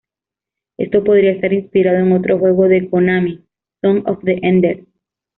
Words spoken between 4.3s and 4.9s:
Enders".